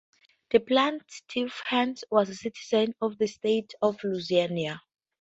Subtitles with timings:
[0.49, 4.81] The plaintiff, Hans, was a citizen of the state of Louisiana.